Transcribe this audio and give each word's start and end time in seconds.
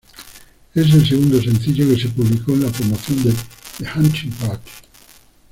Es 0.73 0.91
el 0.95 1.07
segundo 1.07 1.39
sencillo 1.39 1.87
que 1.87 2.01
se 2.01 2.09
público 2.09 2.53
en 2.53 2.63
la 2.63 2.71
promoción 2.71 3.21
de 3.23 3.33
"The 3.77 3.87
Hunting 3.99 4.31
Party". 4.31 4.71